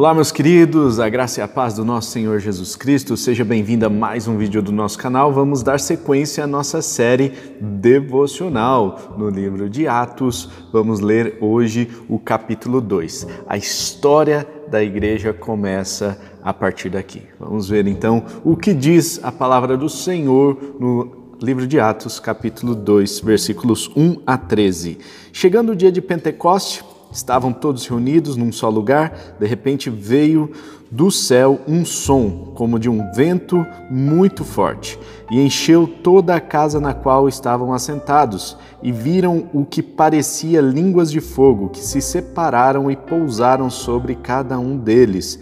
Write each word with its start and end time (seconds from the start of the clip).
Olá, 0.00 0.14
meus 0.14 0.32
queridos, 0.32 0.98
a 0.98 1.10
graça 1.10 1.40
e 1.40 1.42
a 1.42 1.46
paz 1.46 1.74
do 1.74 1.84
nosso 1.84 2.10
Senhor 2.10 2.38
Jesus 2.40 2.74
Cristo. 2.74 3.18
Seja 3.18 3.44
bem-vindo 3.44 3.84
a 3.84 3.90
mais 3.90 4.26
um 4.26 4.38
vídeo 4.38 4.62
do 4.62 4.72
nosso 4.72 4.96
canal. 4.96 5.30
Vamos 5.30 5.62
dar 5.62 5.78
sequência 5.78 6.42
à 6.42 6.46
nossa 6.46 6.80
série 6.80 7.34
devocional 7.60 9.14
no 9.18 9.28
livro 9.28 9.68
de 9.68 9.86
Atos. 9.86 10.48
Vamos 10.72 11.00
ler 11.00 11.36
hoje 11.38 11.86
o 12.08 12.18
capítulo 12.18 12.80
2. 12.80 13.26
A 13.46 13.58
história 13.58 14.48
da 14.70 14.82
igreja 14.82 15.34
começa 15.34 16.18
a 16.42 16.54
partir 16.54 16.88
daqui. 16.88 17.24
Vamos 17.38 17.68
ver 17.68 17.86
então 17.86 18.24
o 18.42 18.56
que 18.56 18.72
diz 18.72 19.20
a 19.22 19.30
palavra 19.30 19.76
do 19.76 19.90
Senhor 19.90 20.76
no 20.80 21.36
livro 21.42 21.66
de 21.66 21.78
Atos, 21.78 22.18
capítulo 22.18 22.74
2, 22.74 23.20
versículos 23.20 23.90
1 23.94 24.22
a 24.26 24.38
13. 24.38 24.96
Chegando 25.30 25.72
o 25.72 25.76
dia 25.76 25.92
de 25.92 26.00
Pentecoste, 26.00 26.82
Estavam 27.12 27.52
todos 27.52 27.86
reunidos 27.86 28.36
num 28.36 28.52
só 28.52 28.68
lugar, 28.68 29.36
de 29.38 29.46
repente 29.46 29.90
veio 29.90 30.50
do 30.90 31.10
céu 31.10 31.60
um 31.68 31.84
som, 31.84 32.52
como 32.54 32.78
de 32.78 32.90
um 32.90 33.12
vento 33.12 33.64
muito 33.88 34.44
forte, 34.44 34.98
e 35.30 35.40
encheu 35.40 35.86
toda 35.86 36.34
a 36.34 36.40
casa 36.40 36.80
na 36.80 36.92
qual 36.92 37.28
estavam 37.28 37.72
assentados, 37.72 38.56
e 38.82 38.90
viram 38.90 39.48
o 39.52 39.64
que 39.64 39.82
parecia 39.82 40.60
línguas 40.60 41.10
de 41.10 41.20
fogo, 41.20 41.68
que 41.68 41.78
se 41.78 42.00
separaram 42.00 42.90
e 42.90 42.96
pousaram 42.96 43.70
sobre 43.70 44.16
cada 44.16 44.58
um 44.58 44.76
deles. 44.76 45.38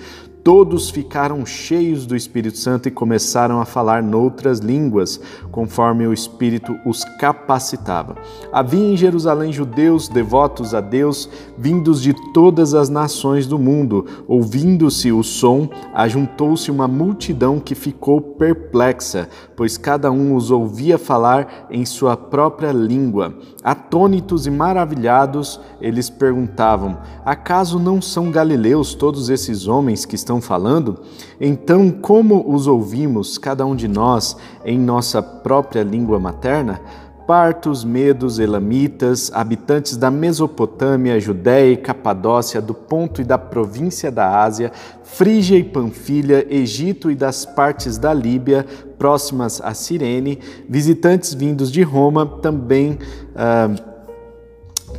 Todos 0.49 0.89
ficaram 0.89 1.45
cheios 1.45 2.07
do 2.07 2.17
Espírito 2.17 2.57
Santo 2.57 2.89
e 2.89 2.91
começaram 2.91 3.61
a 3.61 3.67
falar 3.67 4.03
noutras 4.03 4.61
línguas, 4.61 5.21
conforme 5.53 6.07
o 6.07 6.13
Espírito 6.15 6.75
os 6.87 7.05
capacitava. 7.21 8.17
Havia 8.51 8.95
em 8.95 8.97
Jerusalém 8.97 9.53
judeus 9.53 10.09
devotos 10.09 10.73
a 10.73 10.81
Deus, 10.81 11.29
vindos 11.59 12.01
de 12.01 12.15
todas 12.33 12.73
as 12.73 12.89
nações 12.89 13.47
do 13.47 13.59
mundo. 13.59 14.07
Ouvindo-se 14.27 15.13
o 15.13 15.23
som, 15.23 15.69
ajuntou-se 15.93 16.71
uma 16.71 16.89
multidão 16.89 17.61
que 17.61 17.75
ficou 17.75 18.19
perplexa, 18.19 19.29
pois 19.55 19.77
cada 19.77 20.11
um 20.11 20.35
os 20.35 20.51
ouvia 20.51 20.97
falar 20.97 21.67
em 21.71 21.85
sua 21.85 22.17
própria 22.17 22.73
língua. 22.73 23.35
Atônitos 23.63 24.47
e 24.47 24.51
maravilhados, 24.51 25.61
eles 25.79 26.09
perguntavam: 26.09 26.97
Acaso 27.23 27.79
não 27.79 28.01
são 28.01 28.31
galileus 28.31 28.95
todos 28.95 29.29
esses 29.29 29.67
homens 29.67 30.07
que 30.07 30.15
estão 30.15 30.38
falando? 30.41 31.01
Então, 31.41 31.91
como 31.91 32.53
os 32.53 32.67
ouvimos, 32.67 33.39
cada 33.39 33.65
um 33.65 33.77
de 33.77 33.89
nós, 33.89 34.37
em 34.65 34.79
nossa 34.79 35.23
própria 35.23 35.83
língua 35.83 36.19
materna? 36.19 36.81
partos, 37.29 37.85
medos, 37.85 38.39
elamitas, 38.39 39.31
habitantes 39.35 39.99
da 39.99 40.11
Mesopotâmia, 40.11 41.21
Judéia 41.21 41.73
e 41.75 41.77
Capadócia, 41.77 42.59
do 42.59 42.73
Ponto 42.73 43.21
e 43.21 43.25
da 43.25 43.37
província 43.37 44.11
da 44.11 44.41
Ásia, 44.41 44.73
Frígia 45.05 45.59
e 45.59 45.63
Panfilha, 45.63 46.47
Egito 46.49 47.11
e 47.11 47.15
das 47.15 47.45
partes 47.45 47.99
da 47.99 48.15
Líbia, 48.15 48.65
próximas 48.99 49.61
a 49.61 49.75
Cirene, 49.75 50.39
visitantes 50.67 51.35
vindos 51.35 51.71
de 51.71 51.83
Roma, 51.83 52.25
também. 52.25 52.93
Uh, 52.93 53.98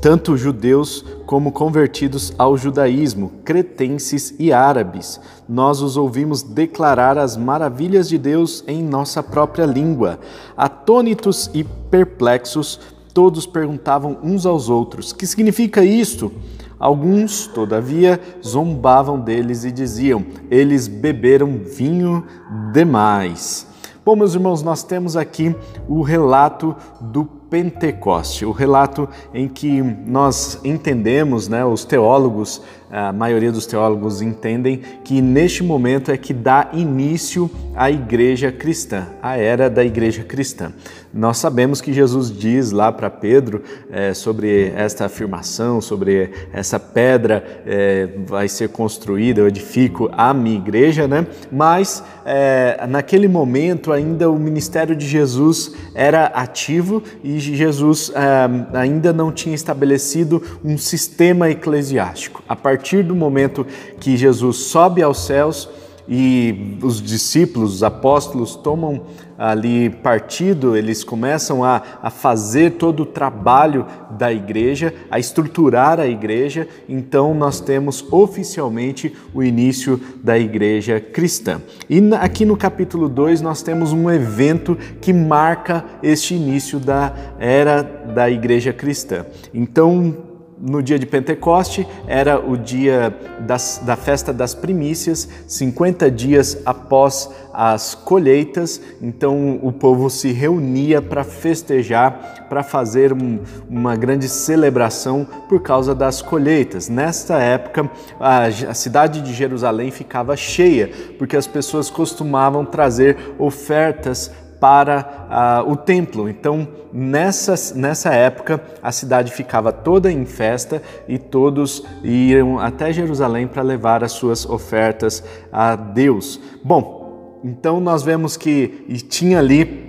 tanto 0.02 0.38
judeus 0.38 1.03
como 1.25 1.52
convertidos 1.52 2.33
ao 2.38 2.58
judaísmo, 2.58 3.31
cretenses 3.44 4.33
e 4.39 4.52
árabes. 4.52 5.19
Nós 5.47 5.81
os 5.81 5.97
ouvimos 5.97 6.42
declarar 6.42 7.17
as 7.17 7.36
maravilhas 7.36 8.08
de 8.08 8.17
Deus 8.17 8.64
em 8.67 8.81
nossa 8.83 9.22
própria 9.22 9.66
língua. 9.66 10.20
Atônitos 10.55 11.50
e 11.53 11.64
perplexos, 11.64 12.80
todos 13.14 13.45
perguntavam 13.45 14.17
uns 14.23 14.45
aos 14.45 14.70
outros: 14.70 15.11
Que 15.11 15.27
significa 15.27 15.83
isto? 15.83 16.31
Alguns, 16.80 17.45
todavia, 17.47 18.20
zombavam 18.45 19.20
deles 19.20 19.66
e 19.66 19.72
diziam: 19.72 20.25
Eles 20.50 20.88
beberam 20.88 21.59
vinho 21.59 22.26
demais. 22.71 23.67
Bom, 24.05 24.16
meus 24.16 24.33
irmãos, 24.33 24.64
nós 24.64 24.81
temos 24.81 25.17
aqui 25.17 25.54
o 25.87 26.02
relato 26.02 26.76
do 27.02 27.39
Pentecoste, 27.49 28.45
o 28.45 28.52
relato 28.52 29.10
em 29.33 29.48
que 29.48 29.82
nós 29.82 30.60
entendemos, 30.64 31.48
né, 31.48 31.65
os 31.65 31.83
teólogos, 31.83 32.61
a 32.92 33.11
maioria 33.14 33.52
dos 33.52 33.66
teólogos 33.66 34.22
entendem 34.22 34.82
que 35.04 35.22
neste 35.22 35.64
momento 35.64 36.11
é 36.11 36.17
que 36.17 36.33
dá 36.33 36.70
início 36.73 37.50
à 37.76 37.89
igreja 37.89 38.52
cristã, 38.52 39.08
a 39.22 39.38
era 39.38 39.70
da 39.70 39.83
igreja 39.83 40.23
cristã. 40.23 40.72
Nós 41.14 41.38
sabemos 41.38 41.82
que 41.82 41.92
Jesus 41.92 42.32
diz 42.32 42.72
lá 42.72 42.92
para 42.92 43.10
Pedro 43.10 43.64
é, 43.89 44.14
sobre 44.14 44.72
esta 44.76 45.05
afirmação, 45.05 45.82
sobre 45.82 46.32
essa 46.54 46.80
pedra 46.80 47.44
é, 47.66 48.10
vai 48.28 48.48
ser 48.48 48.70
construída, 48.70 49.42
eu 49.42 49.48
edifico 49.48 50.10
a 50.11 50.33
minha 50.33 50.58
igreja, 50.58 51.08
né? 51.08 51.26
Mas 51.52 52.04
é, 52.26 52.86
naquele 52.88 53.28
momento 53.28 53.92
ainda 53.92 54.30
o 54.30 54.38
ministério 54.38 54.95
de 54.95 55.08
Jesus 55.08 55.73
era 55.95 56.28
ativo 56.28 57.04
e 57.23 57.39
Jesus 57.39 58.11
eh, 58.16 58.78
ainda 58.78 59.11
não 59.11 59.32
tinha 59.32 59.55
estabelecido 59.55 60.42
um 60.64 60.78
sistema 60.78 61.49
eclesiástico. 61.49 62.44
A 62.48 62.55
partir 62.55 62.79
do 63.04 63.16
momento 63.16 63.66
que 64.00 64.17
Jesus 64.17 64.58
sobe 64.58 65.02
aos 65.02 65.26
céus, 65.26 65.70
e 66.12 66.76
os 66.82 67.00
discípulos, 67.00 67.76
os 67.76 67.84
apóstolos, 67.84 68.56
tomam 68.56 69.04
ali 69.38 69.92
partido, 69.92 70.76
eles 70.76 71.04
começam 71.04 71.64
a, 71.64 71.84
a 72.02 72.10
fazer 72.10 72.72
todo 72.72 73.04
o 73.04 73.06
trabalho 73.06 73.86
da 74.17 74.34
igreja, 74.34 74.94
a 75.10 75.20
estruturar 75.20 76.00
a 76.00 76.08
igreja, 76.08 76.67
então 76.90 77.34
nós 77.36 77.62
temos 77.62 78.04
oficialmente 78.12 79.16
o 79.36 79.44
início 79.44 80.02
da 80.23 80.38
igreja 80.38 81.00
cristã. 81.00 81.61
E 81.88 82.02
aqui 82.20 82.44
no 82.44 82.58
capítulo 82.58 83.08
2 83.08 83.40
nós 83.40 83.61
temos 83.61 83.94
um 83.94 84.10
evento 84.10 84.76
que 85.00 85.14
marca 85.14 85.86
este 86.02 86.34
início 86.34 86.80
da 86.80 87.14
era 87.40 87.84
da 87.84 88.30
igreja 88.30 88.73
cristã. 88.73 89.26
Então, 89.54 90.29
no 90.61 90.83
dia 90.83 90.99
de 90.99 91.05
Pentecoste, 91.05 91.87
era 92.05 92.39
o 92.39 92.58
dia 92.58 93.15
das, 93.39 93.81
da 93.86 93.95
festa 93.95 94.33
das 94.33 94.53
primícias, 94.53 95.27
50 95.47 96.11
dias 96.11 96.58
após 96.65 97.30
as 97.53 97.95
colheitas, 97.95 98.81
então 99.02 99.59
o 99.61 99.71
povo 99.71 100.09
se 100.09 100.31
reunia 100.31 101.02
para 101.02 101.23
festejar, 101.23 102.48
para 102.49 102.61
fazer 102.64 103.14
um, 103.14 103.39
uma 103.69 103.95
grande 103.95 104.27
celebração 104.27 105.25
por 105.48 105.61
causa 105.61 105.95
das 105.95 106.21
colheitas. 106.21 106.89
Nesta 106.89 107.37
época, 107.39 107.89
a, 108.19 108.45
a 108.45 108.73
cidade 108.73 109.21
de 109.21 109.33
Jerusalém 109.33 109.92
ficava 109.92 110.36
cheia, 110.36 110.89
porque 111.17 111.37
as 111.37 111.48
pessoas 111.48 111.89
costumavam 111.89 112.65
trazer 112.65 113.17
ofertas 113.37 114.31
para 114.59 115.64
uh, 115.65 115.71
o 115.71 115.75
templo. 115.75 116.30
Então, 116.30 116.67
nessa, 116.92 117.55
nessa 117.75 118.14
época, 118.14 118.61
a 118.81 118.92
cidade 118.92 119.31
ficava 119.31 119.71
toda 119.71 120.11
em 120.11 120.25
festa 120.25 120.81
e 121.08 121.17
todos 121.17 121.86
iam 122.03 122.59
até 122.59 122.92
Jerusalém 122.92 123.48
para 123.48 123.61
levar 123.61 124.03
as 124.03 124.11
suas 124.11 124.45
ofertas 124.45 125.23
a 125.52 125.75
Deus. 125.75 126.39
Bom, 126.64 127.39
então 127.43 127.80
nós 127.80 128.03
vemos 128.03 128.36
que 128.36 128.86
tinha 129.09 129.39
ali 129.39 129.88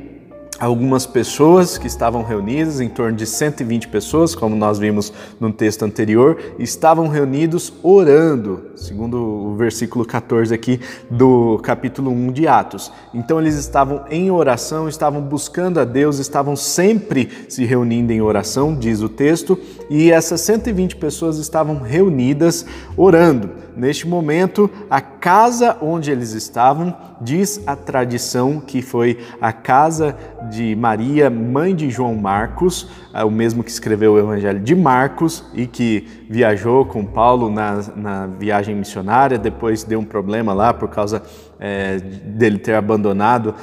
algumas 0.61 1.07
pessoas 1.07 1.79
que 1.79 1.87
estavam 1.87 2.23
reunidas, 2.23 2.81
em 2.81 2.89
torno 2.89 3.17
de 3.17 3.27
120 3.27 3.89
pessoas, 3.89 4.35
como 4.35 4.55
nós 4.55 4.79
vimos 4.79 5.11
no 5.41 5.51
texto 5.51 5.85
anterior, 5.85 6.37
estavam 6.59 7.09
reunidos 7.09 7.73
orando, 7.83 8.67
segundo 8.77 9.17
o 9.17 9.57
versículo 9.57 10.05
14 10.05 10.55
aqui 10.55 10.79
do 11.11 11.59
capítulo 11.63 12.11
1 12.11 12.33
de 12.33 12.47
Atos. 12.47 12.93
Então 13.15 13.41
eles 13.41 13.55
estavam 13.55 14.05
em 14.11 14.31
oração, 14.31 14.87
estavam 14.87 15.23
buscando 15.23 15.81
a 15.81 15.85
Deus, 15.85 16.19
estavam 16.19 16.55
sempre 16.55 17.31
se 17.49 17.65
reunindo 17.65 18.13
em 18.13 18.21
oração, 18.21 18.75
diz 18.75 19.01
o 19.01 19.09
texto, 19.09 19.59
e 19.89 20.13
essas 20.13 20.43
120 20.43 20.97
pessoas 20.97 21.39
estavam 21.39 21.81
reunidas 21.81 22.67
orando. 22.99 23.51
Neste 23.75 24.07
momento, 24.07 24.69
a 24.91 25.01
casa 25.01 25.79
onde 25.81 26.11
eles 26.11 26.33
estavam, 26.33 26.95
diz 27.21 27.61
a 27.67 27.75
tradição 27.75 28.61
que 28.61 28.83
foi 28.83 29.19
a 29.41 29.53
casa 29.53 30.17
de 30.51 30.75
Maria, 30.75 31.31
mãe 31.31 31.75
de 31.75 31.89
João 31.89 32.15
Marcos, 32.17 32.89
o 33.25 33.31
mesmo 33.31 33.63
que 33.63 33.71
escreveu 33.71 34.15
o 34.15 34.19
Evangelho 34.19 34.61
de 34.61 34.75
Marcos 34.75 35.45
e 35.55 35.67
que 35.67 36.07
viajou 36.29 36.85
com 36.85 37.05
Paulo 37.05 37.51
na, 37.51 37.83
na 37.97 38.27
viagem 38.27 38.75
missionária, 38.75 39.37
depois 39.37 39.83
deu 39.83 39.99
um 39.99 40.05
problema 40.05 40.53
lá 40.53 40.73
por 40.73 40.89
causa 40.89 41.23
é, 41.59 41.99
dele 41.99 42.59
ter 42.59 42.75
abandonado 42.75 43.55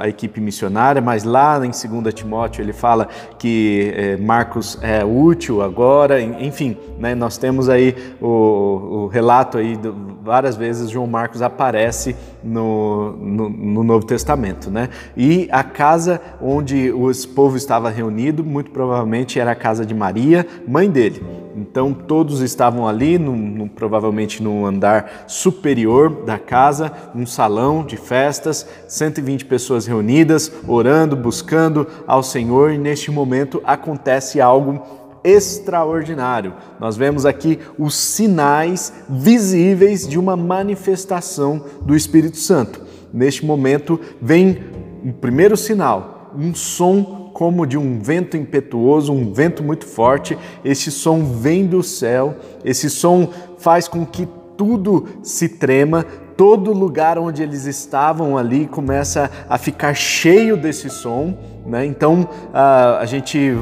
a 0.00 0.08
equipe 0.08 0.40
missionária, 0.40 1.00
mas 1.00 1.22
lá 1.22 1.56
em 1.64 1.70
2 1.70 2.12
Timóteo 2.12 2.62
ele 2.62 2.72
fala 2.72 3.08
que 3.38 3.92
é, 3.94 4.16
Marcos 4.16 4.76
é 4.82 5.04
útil 5.04 5.62
agora, 5.62 6.20
enfim, 6.20 6.76
né, 6.98 7.14
nós 7.14 7.38
temos 7.38 7.68
aí 7.68 7.94
o, 8.20 8.26
o 8.26 9.06
relato 9.06 9.58
aí, 9.58 9.76
do, 9.76 9.94
várias 10.22 10.56
vezes 10.56 10.90
João 10.90 11.06
Marcos 11.06 11.42
aparece 11.42 12.16
no, 12.42 13.12
no, 13.12 13.50
no 13.50 13.84
Novo 13.84 14.06
Testamento, 14.06 14.70
né? 14.70 14.88
E 15.16 15.48
a 15.52 15.62
casa 15.62 16.20
onde 16.40 16.90
o 16.90 17.10
povo 17.34 17.56
estava 17.56 17.90
reunido, 17.90 18.42
muito 18.42 18.70
provavelmente 18.70 18.93
era 19.38 19.52
a 19.52 19.56
casa 19.56 19.84
de 19.84 19.94
Maria, 19.94 20.46
mãe 20.66 20.90
dele. 20.90 21.22
Então 21.56 21.92
todos 21.92 22.40
estavam 22.40 22.86
ali, 22.86 23.18
no, 23.18 23.34
no, 23.34 23.68
provavelmente 23.68 24.42
no 24.42 24.66
andar 24.66 25.24
superior 25.26 26.24
da 26.24 26.38
casa, 26.38 26.92
um 27.14 27.24
salão 27.24 27.84
de 27.84 27.96
festas, 27.96 28.66
120 28.88 29.44
pessoas 29.44 29.86
reunidas, 29.86 30.50
orando, 30.66 31.16
buscando 31.16 31.86
ao 32.06 32.22
Senhor, 32.22 32.72
e 32.72 32.78
neste 32.78 33.10
momento 33.10 33.62
acontece 33.64 34.40
algo 34.40 34.82
extraordinário. 35.22 36.52
Nós 36.78 36.96
vemos 36.96 37.24
aqui 37.24 37.58
os 37.78 37.94
sinais 37.96 38.92
visíveis 39.08 40.06
de 40.06 40.18
uma 40.18 40.36
manifestação 40.36 41.64
do 41.82 41.96
Espírito 41.96 42.36
Santo. 42.36 42.82
Neste 43.12 43.46
momento 43.46 43.98
vem 44.20 44.58
o 45.04 45.12
primeiro 45.12 45.56
sinal, 45.56 46.32
um 46.36 46.54
som 46.54 47.23
como 47.34 47.66
de 47.66 47.76
um 47.76 47.98
vento 47.98 48.36
impetuoso, 48.36 49.12
um 49.12 49.32
vento 49.32 49.62
muito 49.62 49.84
forte. 49.84 50.38
Esse 50.64 50.90
som 50.90 51.24
vem 51.24 51.66
do 51.66 51.82
céu, 51.82 52.36
esse 52.64 52.88
som 52.88 53.28
faz 53.58 53.88
com 53.88 54.06
que 54.06 54.26
tudo 54.56 55.08
se 55.20 55.48
trema, 55.48 56.06
todo 56.36 56.72
lugar 56.72 57.18
onde 57.18 57.42
eles 57.42 57.66
estavam 57.66 58.38
ali 58.38 58.66
começa 58.66 59.28
a 59.48 59.58
ficar 59.58 59.94
cheio 59.94 60.56
desse 60.56 60.88
som. 60.88 61.36
Né? 61.66 61.84
Então 61.84 62.28
a 62.52 63.04
gente 63.04 63.52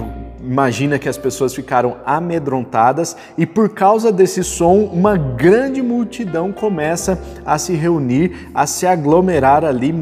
imagina 0.42 0.98
que 0.98 1.08
as 1.08 1.16
pessoas 1.16 1.54
ficaram 1.54 1.96
amedrontadas 2.04 3.16
e 3.38 3.46
por 3.46 3.70
causa 3.70 4.12
desse 4.12 4.44
som, 4.44 4.80
uma 4.92 5.16
grande 5.16 5.80
multidão 5.80 6.52
começa 6.52 7.18
a 7.46 7.56
se 7.56 7.72
reunir, 7.72 8.50
a 8.54 8.66
se 8.66 8.86
aglomerar 8.86 9.64
ali 9.64 9.94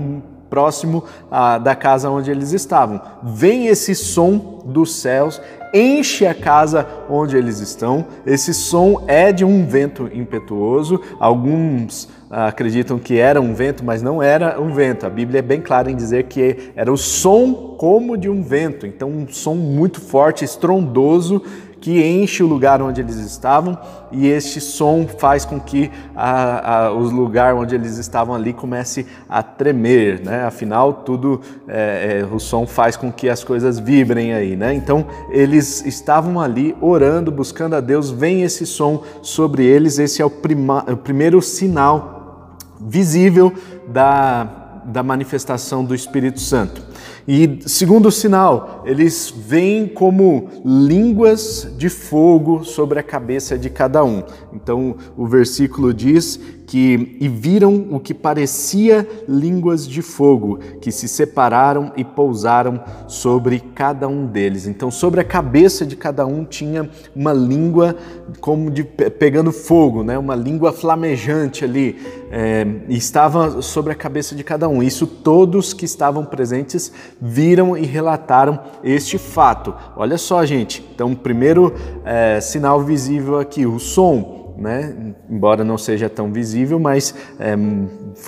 próximo 0.50 1.04
ah, 1.30 1.56
da 1.56 1.74
casa 1.74 2.10
onde 2.10 2.30
eles 2.30 2.52
estavam. 2.52 3.00
Vem 3.22 3.68
esse 3.68 3.94
som 3.94 4.60
dos 4.66 4.96
céus, 4.96 5.40
enche 5.72 6.26
a 6.26 6.34
casa 6.34 6.86
onde 7.08 7.36
eles 7.36 7.60
estão. 7.60 8.04
Esse 8.26 8.52
som 8.52 9.04
é 9.06 9.32
de 9.32 9.44
um 9.44 9.64
vento 9.64 10.10
impetuoso. 10.12 11.00
Alguns 11.18 12.08
ah, 12.28 12.48
acreditam 12.48 12.98
que 12.98 13.18
era 13.18 13.40
um 13.40 13.54
vento, 13.54 13.84
mas 13.84 14.02
não 14.02 14.22
era 14.22 14.60
um 14.60 14.72
vento. 14.72 15.06
A 15.06 15.10
Bíblia 15.10 15.38
é 15.38 15.42
bem 15.42 15.60
clara 15.60 15.90
em 15.90 15.96
dizer 15.96 16.24
que 16.24 16.72
era 16.74 16.92
o 16.92 16.98
som 16.98 17.76
como 17.78 18.18
de 18.18 18.28
um 18.28 18.42
vento. 18.42 18.86
Então, 18.86 19.08
um 19.08 19.28
som 19.28 19.54
muito 19.54 20.00
forte, 20.00 20.44
estrondoso 20.44 21.42
que 21.80 22.04
enche 22.04 22.42
o 22.42 22.46
lugar 22.46 22.82
onde 22.82 23.00
eles 23.00 23.16
estavam 23.16 23.78
e 24.12 24.26
este 24.26 24.60
som 24.60 25.06
faz 25.06 25.44
com 25.44 25.58
que 25.58 25.90
a, 26.14 26.86
a, 26.86 26.92
o 26.92 26.98
lugar 26.98 27.54
onde 27.54 27.74
eles 27.74 27.96
estavam 27.96 28.34
ali 28.34 28.52
comece 28.52 29.06
a 29.28 29.42
tremer, 29.42 30.20
né? 30.20 30.44
Afinal, 30.44 30.92
tudo 30.92 31.40
é, 31.66 32.20
é, 32.20 32.34
o 32.34 32.38
som 32.38 32.66
faz 32.66 32.96
com 32.96 33.10
que 33.10 33.28
as 33.28 33.42
coisas 33.42 33.78
vibrem 33.78 34.34
aí, 34.34 34.56
né? 34.56 34.74
Então 34.74 35.06
eles 35.30 35.84
estavam 35.86 36.40
ali 36.40 36.76
orando, 36.80 37.30
buscando 37.30 37.74
a 37.76 37.80
Deus. 37.80 38.10
Vem 38.10 38.42
esse 38.42 38.66
som 38.66 39.02
sobre 39.22 39.64
eles. 39.64 39.98
Esse 39.98 40.20
é 40.20 40.24
o, 40.24 40.30
prima, 40.30 40.84
o 40.88 40.96
primeiro 40.96 41.40
sinal 41.40 42.58
visível 42.80 43.52
da, 43.88 44.82
da 44.84 45.02
manifestação 45.02 45.84
do 45.84 45.94
Espírito 45.94 46.40
Santo. 46.40 46.89
E 47.32 47.60
segundo 47.64 48.10
sinal, 48.10 48.82
eles 48.84 49.32
vêm 49.46 49.86
como 49.86 50.48
línguas 50.64 51.72
de 51.78 51.88
fogo 51.88 52.64
sobre 52.64 52.98
a 52.98 53.04
cabeça 53.04 53.56
de 53.56 53.70
cada 53.70 54.02
um. 54.02 54.24
Então 54.52 54.96
o 55.16 55.28
versículo 55.28 55.94
diz 55.94 56.40
que 56.70 57.16
e 57.20 57.26
viram 57.26 57.88
o 57.90 57.98
que 57.98 58.14
parecia 58.14 59.04
línguas 59.28 59.88
de 59.88 60.02
fogo, 60.02 60.60
que 60.80 60.92
se 60.92 61.08
separaram 61.08 61.90
e 61.96 62.04
pousaram 62.04 62.80
sobre 63.08 63.58
cada 63.74 64.06
um 64.06 64.24
deles. 64.24 64.68
Então, 64.68 64.88
sobre 64.88 65.20
a 65.20 65.24
cabeça 65.24 65.84
de 65.84 65.96
cada 65.96 66.24
um 66.24 66.44
tinha 66.44 66.88
uma 67.12 67.32
língua 67.32 67.96
como 68.40 68.70
de 68.70 68.84
pegando 68.84 69.50
fogo, 69.50 70.04
né? 70.04 70.16
Uma 70.16 70.36
língua 70.36 70.70
flamejante 70.72 71.64
ali, 71.64 71.98
é, 72.30 72.64
estava 72.88 73.60
sobre 73.60 73.92
a 73.92 73.96
cabeça 73.96 74.36
de 74.36 74.44
cada 74.44 74.68
um. 74.68 74.80
Isso 74.80 75.08
todos 75.08 75.72
que 75.72 75.84
estavam 75.84 76.24
presentes 76.24 76.92
viram 77.20 77.76
e 77.76 77.84
relataram 77.84 78.60
este 78.84 79.18
fato. 79.18 79.74
Olha 79.96 80.16
só, 80.16 80.46
gente. 80.46 80.88
Então, 80.94 81.16
primeiro 81.16 81.74
é, 82.04 82.40
sinal 82.40 82.80
visível 82.80 83.40
aqui, 83.40 83.66
o 83.66 83.80
som 83.80 84.39
né? 84.60 84.94
embora 85.28 85.64
não 85.64 85.78
seja 85.78 86.08
tão 86.08 86.30
visível, 86.30 86.78
mas 86.78 87.14
é, 87.38 87.56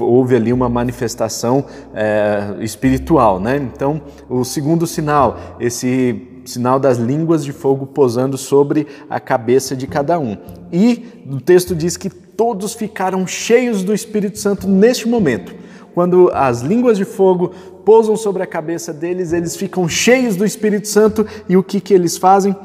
houve 0.01 0.35
ali 0.35 0.53
uma 0.53 0.69
manifestação 0.69 1.67
é, 1.95 2.57
espiritual. 2.61 3.39
Né? 3.39 3.57
Então, 3.59 4.01
o 4.29 4.43
segundo 4.43 4.87
sinal, 4.87 5.39
esse 5.61 6.29
sinal 6.45 6.81
das 6.81 6.99
línguas 6.99 7.45
de 7.45 7.53
fogo 7.53 7.87
posando 7.87 8.37
sobre 8.39 8.87
a 9.09 9.21
cabeça 9.21 9.77
de 9.77 9.87
cada 9.87 10.19
um. 10.19 10.37
E 10.73 11.23
o 11.31 11.41
texto 11.41 11.75
diz 11.75 11.97
que 11.97 12.09
todos 12.11 12.75
ficaram 12.75 13.27
cheios 13.27 13.85
do 13.85 13.95
Espírito 13.95 14.39
Santo 14.39 14.67
neste 14.67 15.07
momento. 15.07 15.55
Quando 15.95 16.31
as 16.33 16.63
línguas 16.63 16.97
de 16.97 17.05
fogo 17.05 17.53
pousam 17.85 18.17
sobre 18.17 18.43
a 18.43 18.47
cabeça 18.47 18.93
deles, 18.93 19.33
eles 19.33 19.55
ficam 19.55 19.87
cheios 19.87 20.35
do 20.35 20.45
Espírito 20.45 20.89
Santo 20.89 21.27
e 21.49 21.57
o 21.57 21.63
que, 21.63 21.81
que 21.81 21.93
eles 21.93 22.17
fazem? 22.17 22.57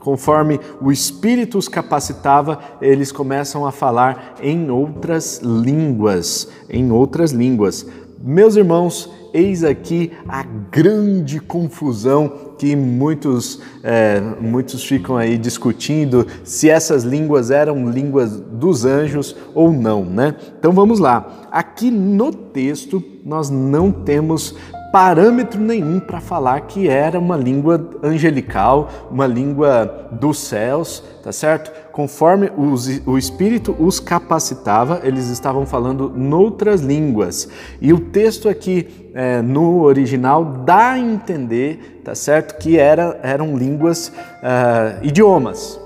Conforme 0.00 0.60
o 0.80 0.92
Espírito 0.92 1.58
os 1.58 1.68
capacitava, 1.68 2.58
eles 2.80 3.10
começam 3.12 3.66
a 3.66 3.72
falar 3.72 4.36
em 4.40 4.70
outras 4.70 5.40
línguas, 5.42 6.48
em 6.68 6.90
outras 6.90 7.32
línguas. 7.32 7.86
Meus 8.20 8.56
irmãos, 8.56 9.10
eis 9.32 9.62
aqui 9.62 10.12
a 10.28 10.42
grande 10.42 11.40
confusão 11.40 12.32
que 12.58 12.74
muitos, 12.74 13.60
é, 13.82 14.20
muitos 14.40 14.84
ficam 14.84 15.16
aí 15.16 15.38
discutindo 15.38 16.26
se 16.42 16.68
essas 16.68 17.04
línguas 17.04 17.50
eram 17.50 17.88
línguas 17.88 18.40
dos 18.40 18.84
anjos 18.84 19.36
ou 19.54 19.72
não, 19.72 20.04
né? 20.04 20.34
Então 20.58 20.72
vamos 20.72 20.98
lá. 20.98 21.48
Aqui 21.50 21.90
no 21.90 22.32
texto 22.32 23.02
nós 23.24 23.50
não 23.50 23.92
temos 23.92 24.56
parâmetro 24.92 25.60
nenhum 25.60 26.00
para 26.00 26.20
falar 26.20 26.60
que 26.62 26.88
era 26.88 27.18
uma 27.18 27.36
língua 27.36 27.90
angelical, 28.02 28.88
uma 29.10 29.26
língua 29.26 30.08
dos 30.12 30.38
céus, 30.38 31.02
tá 31.22 31.32
certo? 31.32 31.70
Conforme 31.92 32.50
os, 32.56 33.02
o 33.06 33.18
Espírito 33.18 33.74
os 33.78 34.00
capacitava, 34.00 35.00
eles 35.02 35.28
estavam 35.28 35.66
falando 35.66 36.10
noutras 36.14 36.80
línguas. 36.80 37.48
E 37.80 37.92
o 37.92 38.00
texto 38.00 38.48
aqui 38.48 39.10
é, 39.14 39.42
no 39.42 39.82
original 39.82 40.44
dá 40.44 40.92
a 40.92 40.98
entender, 40.98 42.00
tá 42.04 42.14
certo, 42.14 42.58
que 42.58 42.78
era, 42.78 43.18
eram 43.22 43.56
línguas, 43.56 44.08
uh, 44.08 45.04
idiomas, 45.04 45.78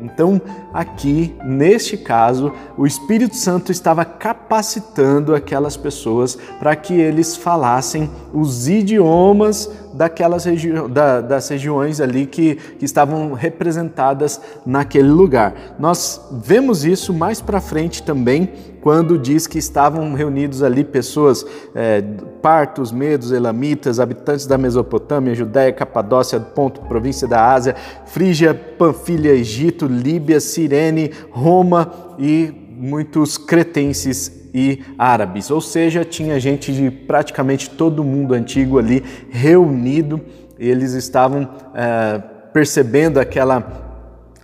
então, 0.00 0.40
aqui, 0.72 1.34
neste 1.44 1.96
caso, 1.96 2.52
o 2.76 2.86
Espírito 2.86 3.36
Santo 3.36 3.72
estava 3.72 4.04
capacitando 4.04 5.34
aquelas 5.34 5.76
pessoas 5.76 6.36
para 6.58 6.74
que 6.76 6.94
eles 6.94 7.36
falassem 7.36 8.10
os 8.32 8.68
idiomas 8.68 9.70
daquelas 9.98 10.44
regi 10.44 10.72
da, 10.88 11.20
das 11.20 11.48
regiões 11.48 12.00
ali 12.00 12.24
que, 12.24 12.54
que 12.54 12.84
estavam 12.84 13.32
representadas 13.32 14.40
naquele 14.64 15.08
lugar. 15.08 15.74
Nós 15.76 16.20
vemos 16.30 16.84
isso 16.84 17.12
mais 17.12 17.40
para 17.40 17.60
frente 17.60 18.04
também, 18.04 18.48
quando 18.80 19.18
diz 19.18 19.48
que 19.48 19.58
estavam 19.58 20.14
reunidos 20.14 20.62
ali 20.62 20.84
pessoas, 20.84 21.44
é, 21.74 22.00
partos, 22.40 22.92
medos, 22.92 23.32
elamitas, 23.32 23.98
habitantes 23.98 24.46
da 24.46 24.56
Mesopotâmia, 24.56 25.34
Judéia, 25.34 25.72
Capadócia, 25.72 26.38
Ponto, 26.38 26.80
província 26.82 27.26
da 27.26 27.52
Ásia, 27.52 27.74
Frígia, 28.06 28.54
Panfilha, 28.54 29.32
Egito, 29.32 29.86
Líbia, 29.86 30.38
Cirene, 30.38 31.10
Roma 31.32 31.92
e 32.16 32.67
muitos 32.78 33.36
cretenses 33.36 34.32
e 34.54 34.82
árabes, 34.96 35.50
ou 35.50 35.60
seja, 35.60 36.04
tinha 36.04 36.40
gente 36.40 36.72
de 36.72 36.90
praticamente 36.90 37.70
todo 37.70 38.00
o 38.00 38.04
mundo 38.04 38.34
antigo 38.34 38.78
ali 38.78 39.04
reunido, 39.30 40.20
eles 40.58 40.92
estavam 40.92 41.48
é, 41.74 42.18
percebendo 42.52 43.18
aquela 43.20 43.88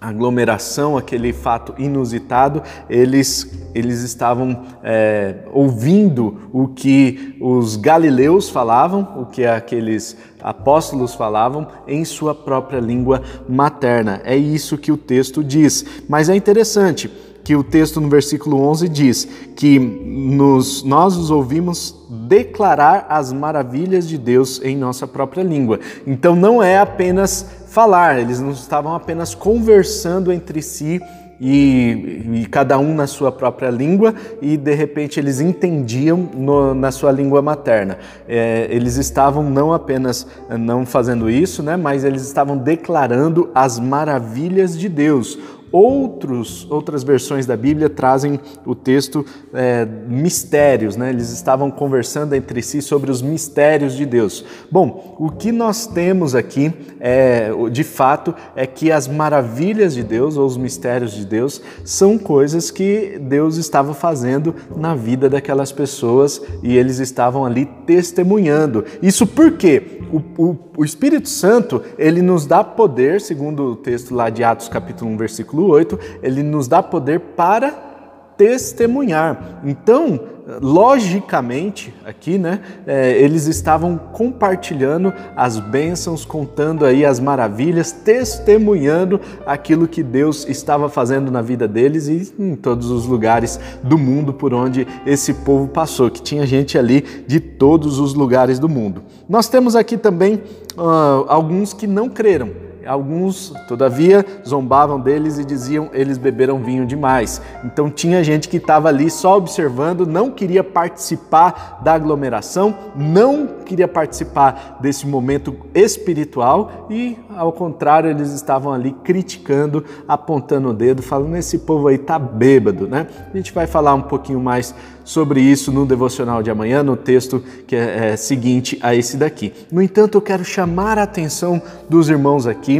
aglomeração, 0.00 0.96
aquele 0.98 1.32
fato 1.32 1.74
inusitado, 1.78 2.62
eles, 2.90 3.66
eles 3.74 4.02
estavam 4.02 4.62
é, 4.82 5.36
ouvindo 5.52 6.50
o 6.52 6.68
que 6.68 7.36
os 7.40 7.76
galileus 7.76 8.50
falavam, 8.50 9.22
o 9.22 9.26
que 9.26 9.46
aqueles 9.46 10.16
apóstolos 10.42 11.14
falavam 11.14 11.66
em 11.88 12.04
sua 12.04 12.34
própria 12.34 12.80
língua 12.80 13.22
materna. 13.48 14.20
É 14.24 14.36
isso 14.36 14.76
que 14.76 14.92
o 14.92 14.96
texto 14.96 15.42
diz. 15.42 15.84
Mas 16.06 16.28
é 16.28 16.36
interessante 16.36 17.10
que 17.44 17.54
o 17.54 17.62
texto 17.62 18.00
no 18.00 18.08
versículo 18.08 18.58
11 18.68 18.88
diz 18.88 19.28
que 19.54 19.78
nos, 19.78 20.82
nós 20.82 21.16
os 21.16 21.30
ouvimos 21.30 21.94
declarar 22.08 23.06
as 23.08 23.32
maravilhas 23.32 24.08
de 24.08 24.16
Deus 24.16 24.60
em 24.64 24.74
nossa 24.74 25.06
própria 25.06 25.42
língua. 25.42 25.78
Então 26.06 26.34
não 26.34 26.62
é 26.62 26.78
apenas 26.78 27.46
falar, 27.68 28.18
eles 28.18 28.40
não 28.40 28.50
estavam 28.50 28.94
apenas 28.94 29.34
conversando 29.34 30.32
entre 30.32 30.62
si 30.62 31.00
e, 31.40 32.42
e, 32.42 32.46
cada 32.46 32.78
um 32.78 32.94
na 32.94 33.06
sua 33.06 33.32
própria 33.32 33.68
língua 33.68 34.14
e 34.40 34.56
de 34.56 34.74
repente 34.74 35.18
eles 35.18 35.40
entendiam 35.40 36.28
no, 36.34 36.74
na 36.74 36.90
sua 36.90 37.10
língua 37.10 37.42
materna. 37.42 37.98
É, 38.28 38.68
eles 38.70 38.96
estavam 38.96 39.42
não 39.42 39.72
apenas 39.72 40.26
não 40.58 40.86
fazendo 40.86 41.28
isso, 41.28 41.62
né, 41.62 41.76
mas 41.76 42.04
eles 42.04 42.22
estavam 42.22 42.56
declarando 42.56 43.50
as 43.54 43.78
maravilhas 43.78 44.78
de 44.78 44.88
Deus, 44.88 45.38
Outros, 45.74 46.70
outras 46.70 47.02
versões 47.02 47.46
da 47.46 47.56
Bíblia 47.56 47.90
trazem 47.90 48.38
o 48.64 48.76
texto 48.76 49.26
é, 49.52 49.84
mistérios, 49.84 50.94
né? 50.94 51.10
eles 51.10 51.30
estavam 51.30 51.68
conversando 51.68 52.32
entre 52.32 52.62
si 52.62 52.80
sobre 52.80 53.10
os 53.10 53.20
mistérios 53.20 53.96
de 53.96 54.06
Deus. 54.06 54.44
Bom, 54.70 55.16
o 55.18 55.30
que 55.30 55.50
nós 55.50 55.84
temos 55.84 56.36
aqui, 56.36 56.72
é, 57.00 57.50
de 57.72 57.82
fato, 57.82 58.32
é 58.54 58.68
que 58.68 58.92
as 58.92 59.08
maravilhas 59.08 59.94
de 59.94 60.04
Deus, 60.04 60.36
ou 60.36 60.46
os 60.46 60.56
mistérios 60.56 61.10
de 61.12 61.26
Deus, 61.26 61.60
são 61.84 62.18
coisas 62.18 62.70
que 62.70 63.18
Deus 63.20 63.56
estava 63.56 63.94
fazendo 63.94 64.54
na 64.76 64.94
vida 64.94 65.28
daquelas 65.28 65.72
pessoas 65.72 66.40
e 66.62 66.76
eles 66.76 67.00
estavam 67.00 67.44
ali 67.44 67.66
testemunhando. 67.84 68.84
Isso 69.02 69.26
porque 69.26 70.02
o, 70.12 70.22
o, 70.40 70.58
o 70.76 70.84
Espírito 70.84 71.28
Santo, 71.28 71.82
ele 71.98 72.22
nos 72.22 72.46
dá 72.46 72.62
poder, 72.62 73.20
segundo 73.20 73.72
o 73.72 73.76
texto 73.76 74.14
lá 74.14 74.30
de 74.30 74.44
Atos 74.44 74.68
capítulo 74.68 75.10
1, 75.10 75.16
versículo 75.16 75.63
8, 75.68 75.98
ele 76.22 76.42
nos 76.42 76.68
dá 76.68 76.82
poder 76.82 77.20
para 77.20 77.94
testemunhar. 78.36 79.60
Então, 79.64 80.20
logicamente, 80.60 81.94
aqui, 82.04 82.36
né, 82.36 82.60
é, 82.86 83.12
eles 83.18 83.46
estavam 83.46 83.96
compartilhando 83.96 85.12
as 85.34 85.58
bênçãos, 85.58 86.24
contando 86.24 86.84
aí 86.84 87.04
as 87.04 87.18
maravilhas, 87.18 87.92
testemunhando 87.92 89.20
aquilo 89.46 89.88
que 89.88 90.02
Deus 90.02 90.46
estava 90.48 90.88
fazendo 90.88 91.30
na 91.30 91.40
vida 91.40 91.66
deles 91.66 92.08
e 92.08 92.34
em 92.38 92.54
todos 92.54 92.90
os 92.90 93.06
lugares 93.06 93.58
do 93.82 93.96
mundo 93.96 94.34
por 94.34 94.52
onde 94.52 94.86
esse 95.06 95.32
povo 95.32 95.68
passou, 95.68 96.10
que 96.10 96.20
tinha 96.20 96.46
gente 96.46 96.76
ali 96.76 97.04
de 97.26 97.40
todos 97.40 97.98
os 97.98 98.14
lugares 98.14 98.58
do 98.58 98.68
mundo. 98.68 99.02
Nós 99.28 99.48
temos 99.48 99.74
aqui 99.74 99.96
também 99.96 100.42
uh, 100.76 101.24
alguns 101.28 101.72
que 101.72 101.86
não 101.86 102.08
creram. 102.08 102.73
Alguns, 102.86 103.52
todavia, 103.66 104.24
zombavam 104.46 105.00
deles 105.00 105.38
e 105.38 105.44
diziam 105.44 105.90
eles 105.92 106.18
beberam 106.18 106.62
vinho 106.62 106.86
demais. 106.86 107.40
Então 107.64 107.90
tinha 107.90 108.22
gente 108.22 108.48
que 108.48 108.58
estava 108.58 108.88
ali 108.88 109.10
só 109.10 109.36
observando, 109.36 110.06
não 110.06 110.30
queria 110.30 110.62
participar 110.62 111.80
da 111.82 111.94
aglomeração, 111.94 112.74
não 112.94 113.46
queria 113.64 113.88
participar 113.88 114.78
desse 114.80 115.06
momento 115.06 115.56
espiritual 115.74 116.86
e, 116.90 117.18
ao 117.36 117.52
contrário, 117.52 118.10
eles 118.10 118.32
estavam 118.32 118.72
ali 118.72 118.92
criticando, 119.04 119.84
apontando 120.06 120.68
o 120.68 120.74
dedo, 120.74 121.02
falando: 121.02 121.36
esse 121.36 121.58
povo 121.58 121.88
aí 121.88 121.98
tá 121.98 122.18
bêbado, 122.18 122.86
né? 122.86 123.06
A 123.32 123.36
gente 123.36 123.52
vai 123.52 123.66
falar 123.66 123.94
um 123.94 124.02
pouquinho 124.02 124.40
mais 124.40 124.74
sobre 125.04 125.40
isso 125.40 125.70
no 125.70 125.84
devocional 125.84 126.42
de 126.42 126.50
amanhã, 126.50 126.82
no 126.82 126.96
texto 126.96 127.42
que 127.66 127.76
é, 127.76 128.12
é 128.12 128.16
seguinte 128.16 128.78
a 128.82 128.94
esse 128.94 129.16
daqui. 129.16 129.52
No 129.70 129.82
entanto, 129.82 130.16
eu 130.16 130.22
quero 130.22 130.44
chamar 130.44 130.98
a 130.98 131.02
atenção 131.02 131.60
dos 131.88 132.08
irmãos 132.08 132.46
aqui 132.46 132.73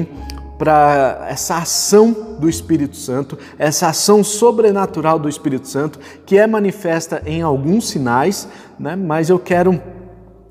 para 0.58 1.26
essa 1.28 1.56
ação 1.56 2.36
do 2.38 2.48
Espírito 2.48 2.96
Santo, 2.96 3.36
essa 3.58 3.88
ação 3.88 4.22
sobrenatural 4.22 5.18
do 5.18 5.28
Espírito 5.28 5.68
Santo, 5.68 5.98
que 6.24 6.38
é 6.38 6.46
manifesta 6.46 7.22
em 7.26 7.42
alguns 7.42 7.88
sinais, 7.88 8.48
né? 8.78 8.94
mas 8.96 9.28
eu 9.28 9.38
quero 9.38 9.80